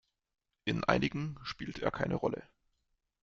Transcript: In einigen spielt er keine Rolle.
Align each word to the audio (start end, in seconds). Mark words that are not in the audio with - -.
In 0.65 0.83
einigen 0.83 1.37
spielt 1.43 1.77
er 1.77 1.91
keine 1.91 2.15
Rolle. 2.15 2.41